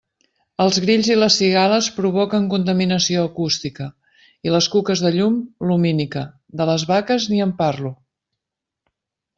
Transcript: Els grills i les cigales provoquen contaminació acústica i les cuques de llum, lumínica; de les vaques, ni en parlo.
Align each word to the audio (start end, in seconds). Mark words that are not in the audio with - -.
Els 0.63 0.77
grills 0.85 1.09
i 1.15 1.17
les 1.17 1.35
cigales 1.41 1.89
provoquen 1.97 2.47
contaminació 2.53 3.27
acústica 3.29 3.89
i 4.49 4.55
les 4.57 4.71
cuques 4.77 5.05
de 5.09 5.15
llum, 5.19 5.37
lumínica; 5.73 6.27
de 6.63 6.69
les 6.73 6.91
vaques, 6.95 7.31
ni 7.35 7.45
en 7.49 7.55
parlo. 7.65 7.95